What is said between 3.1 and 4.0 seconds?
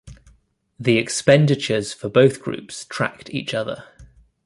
each other.